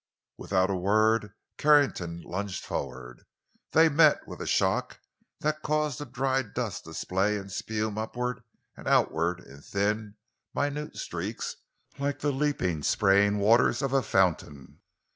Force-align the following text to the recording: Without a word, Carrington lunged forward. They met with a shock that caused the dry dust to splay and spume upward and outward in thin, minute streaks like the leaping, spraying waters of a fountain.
Without 0.35 0.71
a 0.71 0.75
word, 0.75 1.35
Carrington 1.59 2.23
lunged 2.23 2.65
forward. 2.65 3.21
They 3.73 3.87
met 3.87 4.25
with 4.27 4.41
a 4.41 4.47
shock 4.47 4.99
that 5.41 5.61
caused 5.61 5.99
the 5.99 6.07
dry 6.07 6.41
dust 6.41 6.85
to 6.85 6.95
splay 6.95 7.37
and 7.37 7.51
spume 7.51 7.99
upward 7.99 8.41
and 8.75 8.87
outward 8.87 9.41
in 9.41 9.61
thin, 9.61 10.15
minute 10.55 10.97
streaks 10.97 11.57
like 11.99 12.17
the 12.21 12.31
leaping, 12.31 12.81
spraying 12.81 13.37
waters 13.37 13.83
of 13.83 13.93
a 13.93 14.01
fountain. 14.01 14.79